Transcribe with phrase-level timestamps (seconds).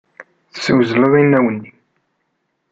[0.53, 1.71] Teswezleḍ inaw-nni.